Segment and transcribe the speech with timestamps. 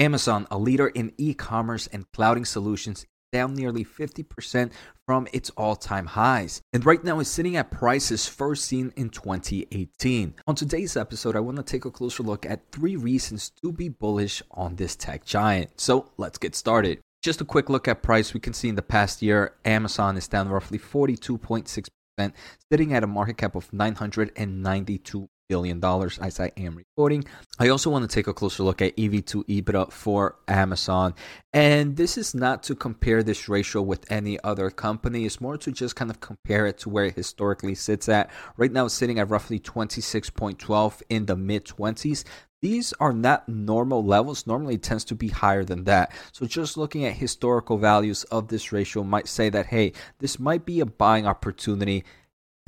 [0.00, 4.72] Amazon, a leader in e commerce and clouding solutions, down nearly 50%
[5.06, 6.62] from its all time highs.
[6.72, 10.34] And right now is sitting at prices first seen in 2018.
[10.46, 13.88] On today's episode, I want to take a closer look at three reasons to be
[13.88, 15.78] bullish on this tech giant.
[15.78, 17.00] So let's get started.
[17.22, 18.32] Just a quick look at price.
[18.32, 22.32] We can see in the past year, Amazon is down roughly 42.6%,
[22.72, 27.24] sitting at a market cap of 992 billion dollars as I am recording.
[27.58, 31.12] I also want to take a closer look at EV to EBITDA for Amazon.
[31.52, 35.26] And this is not to compare this ratio with any other company.
[35.26, 38.30] It's more to just kind of compare it to where it historically sits at.
[38.56, 42.22] Right now it's sitting at roughly 26.12 in the mid 20s.
[42.62, 44.46] These are not normal levels.
[44.46, 46.12] Normally it tends to be higher than that.
[46.30, 50.64] So just looking at historical values of this ratio might say that hey, this might
[50.64, 52.04] be a buying opportunity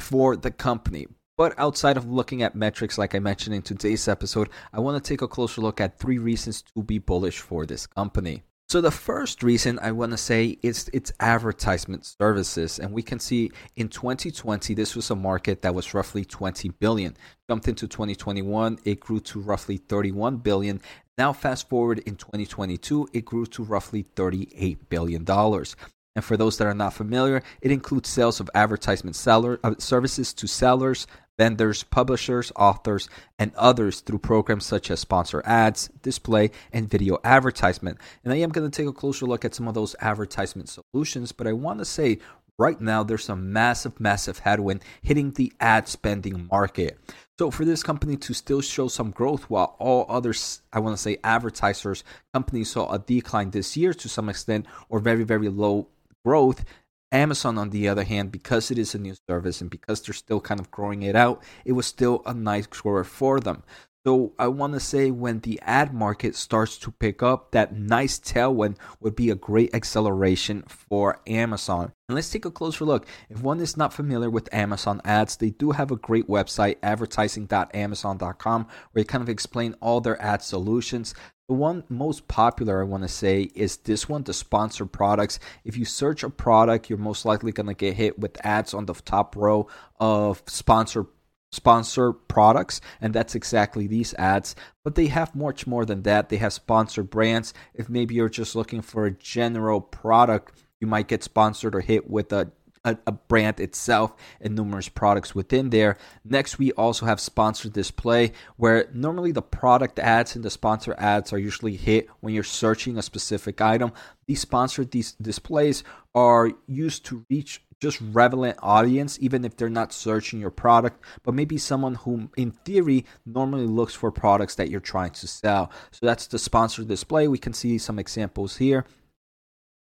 [0.00, 1.06] for the company.
[1.36, 5.08] But outside of looking at metrics, like I mentioned in today's episode, I want to
[5.08, 8.42] take a closer look at three reasons to be bullish for this company.
[8.68, 13.18] So the first reason I want to say is its advertisement services, and we can
[13.18, 17.16] see in 2020 this was a market that was roughly 20 billion.
[17.50, 20.80] Jumped into 2021, it grew to roughly 31 billion.
[21.18, 25.76] Now fast forward in 2022, it grew to roughly 38 billion dollars.
[26.14, 30.34] And for those that are not familiar, it includes sales of advertisement seller uh, services
[30.34, 31.06] to sellers,
[31.38, 37.98] vendors, publishers, authors, and others through programs such as sponsor ads, display, and video advertisement.
[38.24, 41.32] And I am going to take a closer look at some of those advertisement solutions,
[41.32, 42.18] but I want to say
[42.58, 46.98] right now there's a massive, massive headwind hitting the ad spending market.
[47.38, 51.02] So for this company to still show some growth while all others, I want to
[51.02, 55.88] say advertisers, companies saw a decline this year to some extent or very, very low
[56.24, 56.64] growth,
[57.10, 60.40] Amazon, on the other hand, because it is a new service and because they're still
[60.40, 63.62] kind of growing it out, it was still a nice grower for them.
[64.04, 68.18] So I want to say when the ad market starts to pick up, that nice
[68.18, 71.92] tailwind would be a great acceleration for Amazon.
[72.08, 73.06] And let's take a closer look.
[73.30, 78.64] If one is not familiar with Amazon ads, they do have a great website, advertising.amazon.com,
[78.64, 81.14] where they kind of explain all their ad solutions.
[81.48, 85.38] The one most popular I want to say is this one, the sponsored products.
[85.64, 88.86] If you search a product, you're most likely going to get hit with ads on
[88.86, 89.68] the top row
[90.00, 91.06] of sponsored
[91.52, 94.56] sponsor products and that's exactly these ads.
[94.84, 96.28] But they have much more than that.
[96.28, 97.54] They have sponsored brands.
[97.74, 102.10] If maybe you're just looking for a general product you might get sponsored or hit
[102.10, 102.50] with a
[102.84, 105.96] a, a, brand itself and numerous products within there.
[106.24, 111.32] Next, we also have sponsored display, where normally the product ads and the sponsor ads
[111.32, 113.92] are usually hit when you're searching a specific item.
[114.26, 115.84] These sponsored these displays
[116.14, 121.34] are used to reach just relevant audience, even if they're not searching your product, but
[121.34, 125.68] maybe someone who, in theory, normally looks for products that you're trying to sell.
[125.90, 127.26] So that's the sponsored display.
[127.26, 128.86] We can see some examples here.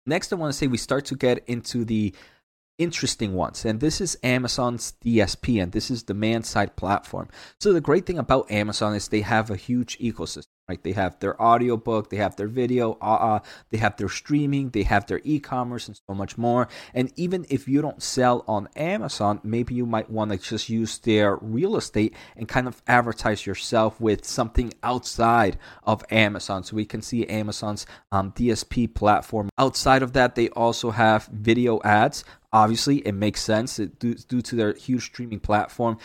[0.07, 2.15] Next, I want to say we start to get into the
[2.77, 3.65] interesting ones.
[3.65, 7.29] And this is Amazon's DSP, and this is demand side platform.
[7.59, 10.47] So the great thing about Amazon is they have a huge ecosystem.
[10.71, 10.81] Right?
[10.81, 13.39] They have their audiobook, they have their video, uh,
[13.71, 16.69] they have their streaming, they have their e-commerce and so much more.
[16.93, 20.97] And even if you don't sell on Amazon, maybe you might want to just use
[20.99, 26.63] their real estate and kind of advertise yourself with something outside of Amazon.
[26.63, 29.49] So we can see Amazon's um, DSP platform.
[29.57, 32.23] Outside of that, they also have video ads.
[32.53, 35.97] Obviously, it makes sense due, due to their huge streaming platform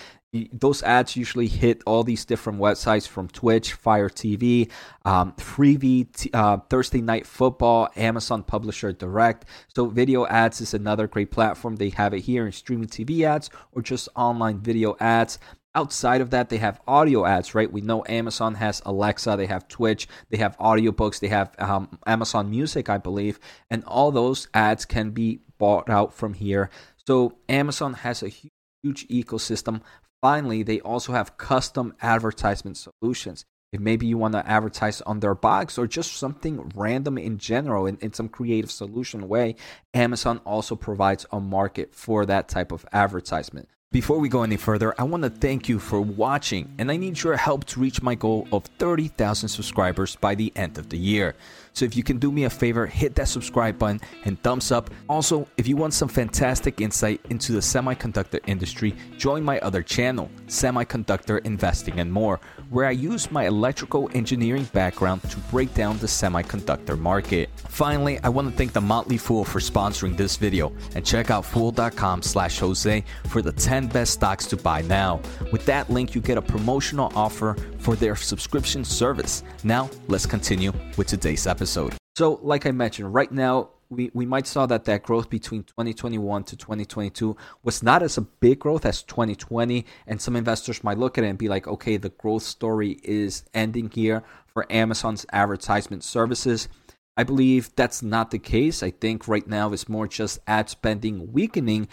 [0.52, 4.70] those ads usually hit all these different websites from Twitch, Fire TV,
[5.04, 9.44] um, Freevee, uh, Thursday Night Football, Amazon Publisher Direct.
[9.74, 11.76] So video ads is another great platform.
[11.76, 15.38] They have it here in streaming TV ads or just online video ads.
[15.76, 17.70] Outside of that, they have audio ads, right?
[17.70, 22.50] We know Amazon has Alexa, they have Twitch, they have audiobooks, they have um, Amazon
[22.50, 23.38] Music, I believe,
[23.70, 26.70] and all those ads can be bought out from here.
[27.06, 29.82] So Amazon has a huge ecosystem
[30.22, 33.44] Finally, they also have custom advertisement solutions.
[33.72, 37.86] If maybe you want to advertise on their box or just something random in general
[37.86, 39.56] in, in some creative solution way,
[39.92, 43.68] Amazon also provides a market for that type of advertisement.
[43.96, 47.22] Before we go any further, I want to thank you for watching, and I need
[47.22, 51.34] your help to reach my goal of 30,000 subscribers by the end of the year.
[51.72, 54.90] So if you can do me a favor, hit that subscribe button and thumbs up.
[55.08, 60.30] Also, if you want some fantastic insight into the semiconductor industry, join my other channel,
[60.46, 62.40] Semiconductor Investing and More,
[62.70, 67.50] where I use my electrical engineering background to break down the semiconductor market.
[67.56, 71.44] Finally, I want to thank the Motley Fool for sponsoring this video and check out
[71.44, 75.20] fool.com slash Jose for the 10 10 best stocks to buy now.
[75.52, 79.42] With that link, you get a promotional offer for their subscription service.
[79.64, 81.94] Now, let's continue with today's episode.
[82.16, 86.44] So, like I mentioned, right now, we, we might saw that that growth between 2021
[86.44, 91.18] to 2022 was not as a big growth as 2020 and some investors might look
[91.18, 96.02] at it and be like okay the growth story is ending here for amazon's advertisement
[96.02, 96.68] services
[97.16, 101.32] i believe that's not the case i think right now it's more just ad spending
[101.32, 101.86] weakening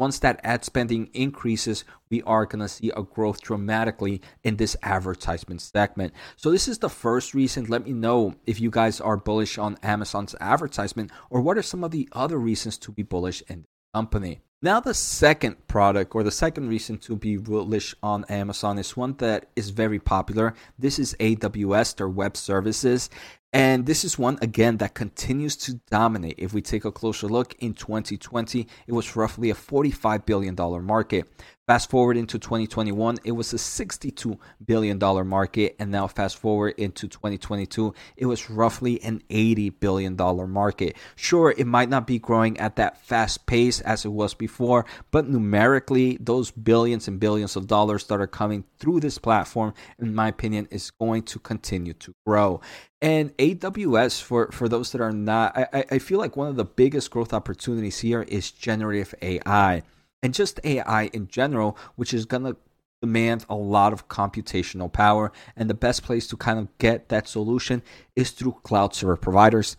[0.00, 4.74] once that ad spending increases, we are going to see a growth dramatically in this
[4.82, 6.14] advertisement segment.
[6.36, 7.66] So, this is the first reason.
[7.66, 11.84] Let me know if you guys are bullish on Amazon's advertisement or what are some
[11.84, 14.40] of the other reasons to be bullish in the company.
[14.62, 19.14] Now, the second product or the second reason to be bullish on Amazon is one
[19.18, 20.54] that is very popular.
[20.78, 23.08] This is AWS, their web services.
[23.52, 26.36] And this is one, again, that continues to dominate.
[26.38, 30.54] If we take a closer look in 2020, it was roughly a $45 billion
[30.84, 31.26] market.
[31.70, 34.36] Fast forward into 2021, it was a $62
[34.66, 35.76] billion market.
[35.78, 40.16] And now, fast forward into 2022, it was roughly an $80 billion
[40.50, 40.96] market.
[41.14, 45.28] Sure, it might not be growing at that fast pace as it was before, but
[45.28, 50.26] numerically, those billions and billions of dollars that are coming through this platform, in my
[50.26, 52.60] opinion, is going to continue to grow.
[53.00, 56.64] And AWS, for, for those that are not, I, I feel like one of the
[56.64, 59.84] biggest growth opportunities here is generative AI
[60.22, 62.56] and just AI in general, which is going to
[63.00, 65.32] demand a lot of computational power.
[65.56, 67.82] And the best place to kind of get that solution
[68.14, 69.76] is through cloud server providers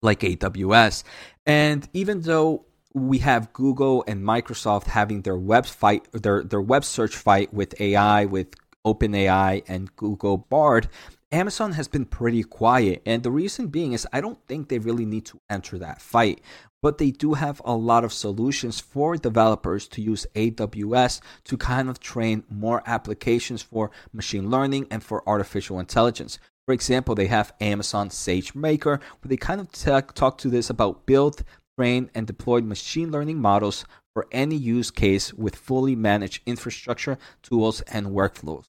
[0.00, 1.04] like AWS.
[1.46, 2.64] And even though
[2.94, 7.78] we have Google and Microsoft having their web fight, their, their web search fight with
[7.80, 8.48] AI, with
[8.84, 10.88] OpenAI and Google Bard,
[11.32, 13.00] Amazon has been pretty quiet.
[13.06, 16.42] And the reason being is I don't think they really need to enter that fight.
[16.82, 21.88] But they do have a lot of solutions for developers to use AWS to kind
[21.88, 26.38] of train more applications for machine learning and for artificial intelligence.
[26.66, 31.44] For example, they have Amazon SageMaker, where they kind of talk to this about build,
[31.78, 37.80] train, and deploy machine learning models for any use case with fully managed infrastructure, tools,
[37.82, 38.64] and workflows.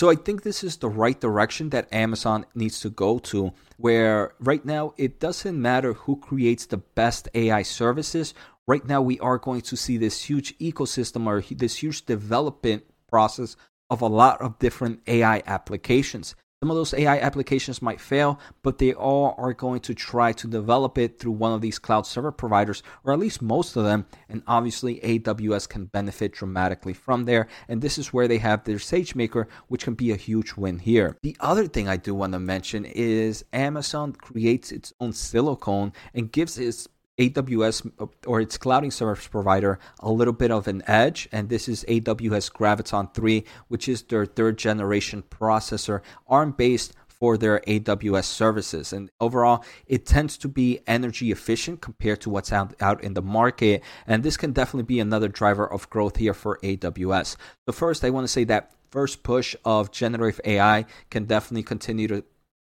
[0.00, 4.32] So I think this is the right direction that Amazon needs to go to, where
[4.40, 8.32] right now it doesn't matter who creates the best AI services.
[8.66, 13.56] Right now, we are going to see this huge ecosystem or this huge development process
[13.90, 16.34] of a lot of different AI applications.
[16.62, 20.46] Some of those AI applications might fail, but they all are going to try to
[20.46, 24.04] develop it through one of these cloud server providers, or at least most of them.
[24.28, 27.48] And obviously, AWS can benefit dramatically from there.
[27.66, 31.16] And this is where they have their SageMaker, which can be a huge win here.
[31.22, 36.30] The other thing I do want to mention is Amazon creates its own silicone and
[36.30, 36.86] gives its
[37.20, 41.84] AWS or its clouding service provider a little bit of an edge, and this is
[41.84, 48.94] AWS Graviton 3, which is their third generation processor, ARM based for their AWS services.
[48.94, 53.22] And overall, it tends to be energy efficient compared to what's out, out in the
[53.22, 53.82] market.
[54.06, 57.36] And this can definitely be another driver of growth here for AWS.
[57.66, 62.08] So, first, I want to say that first push of generative AI can definitely continue
[62.08, 62.24] to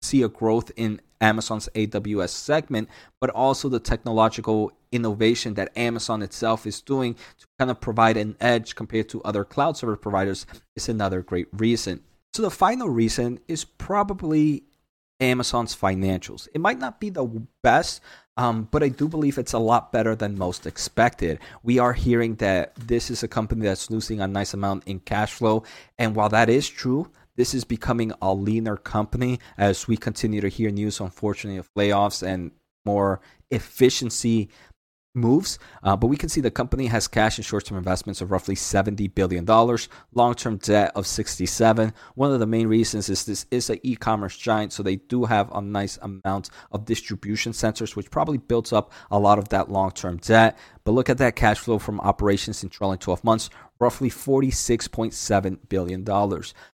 [0.03, 2.89] see a growth in Amazon's AWS segment,
[3.21, 8.37] but also the technological innovation that Amazon itself is doing to kind of provide an
[8.41, 10.45] edge compared to other cloud service providers
[10.77, 12.03] is another great reason.
[12.35, 14.65] So the final reason is probably
[15.21, 16.47] Amazon's financials.
[16.53, 17.25] It might not be the
[17.63, 18.03] best,
[18.37, 21.39] um, but I do believe it's a lot better than most expected.
[21.63, 25.33] We are hearing that this is a company that's losing a nice amount in cash
[25.33, 25.63] flow.
[25.97, 30.49] And while that is true, this is becoming a leaner company as we continue to
[30.49, 32.53] hear news, unfortunately, of layoffs and
[32.85, 34.51] more efficiency
[35.15, 35.59] moves.
[35.83, 39.15] Uh, but we can see the company has cash and short-term investments of roughly $70
[39.15, 39.47] billion,
[40.13, 41.93] long-term debt of 67.
[42.15, 45.51] One of the main reasons is this is an e-commerce giant, so they do have
[45.53, 50.19] a nice amount of distribution centers, which probably builds up a lot of that long-term
[50.19, 50.59] debt.
[50.85, 53.51] But look at that cash flow from operations in trailing 12 months,
[53.85, 56.03] roughly $46.7 billion.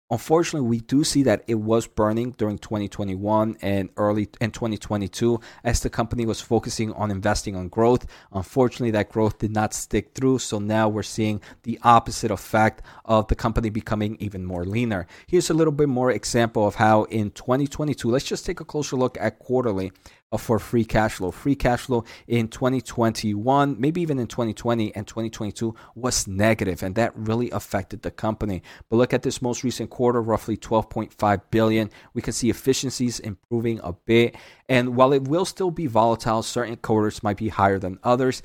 [0.10, 5.80] Unfortunately, we do see that it was burning during 2021 and early in 2022 as
[5.80, 8.06] the company was focusing on investing on growth.
[8.34, 10.40] Unfortunately, that growth did not stick through.
[10.40, 15.08] So now we're seeing the opposite effect of the company becoming even more leaner.
[15.28, 18.98] Here's a little bit more example of how in 2022, let's just take a closer
[18.98, 19.92] look at quarterly
[20.30, 21.32] Uh, for free cash flow.
[21.32, 27.16] Free cash flow in 2021, maybe even in 2020 and 2022 was negative, and that
[27.16, 28.62] really affected the company.
[28.90, 31.90] But look at this most recent quarter, roughly 12.5 billion.
[32.14, 34.36] We can see efficiencies improving a bit,
[34.68, 38.42] and while it will still be volatile, certain quarters might be higher than others.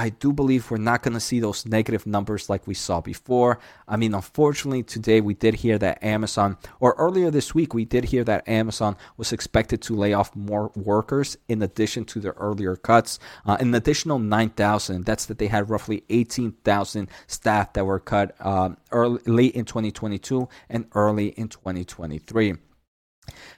[0.00, 3.58] I do believe we're not going to see those negative numbers like we saw before.
[3.86, 8.06] I mean, unfortunately, today we did hear that Amazon, or earlier this week, we did
[8.06, 12.76] hear that Amazon was expected to lay off more workers in addition to their earlier
[12.76, 13.18] cuts.
[13.44, 15.04] Uh, an additional 9,000.
[15.04, 20.48] That's that they had roughly 18,000 staff that were cut uh, early, late in 2022
[20.70, 22.54] and early in 2023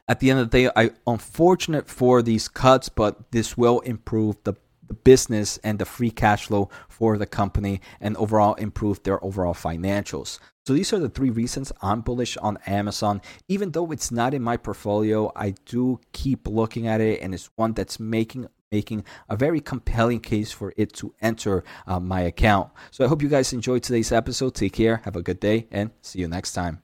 [0.08, 4.36] at the end of the day, I unfortunate for these cuts, but this will improve
[4.44, 4.54] the
[4.92, 10.38] business and the free cash flow for the company and overall improve their overall financials.
[10.66, 13.20] So these are the three reasons I'm bullish on Amazon.
[13.48, 17.50] Even though it's not in my portfolio, I do keep looking at it and it's
[17.56, 22.70] one that's making making a very compelling case for it to enter uh, my account.
[22.90, 24.54] So I hope you guys enjoyed today's episode.
[24.54, 26.80] Take care, have a good day, and see you next time.